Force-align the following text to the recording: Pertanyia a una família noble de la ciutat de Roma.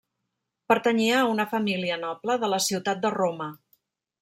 Pertanyia 0.71 1.17
a 1.19 1.27
una 1.33 1.45
família 1.51 1.99
noble 2.05 2.39
de 2.45 2.51
la 2.55 2.61
ciutat 2.71 3.07
de 3.07 3.15
Roma. 3.21 3.51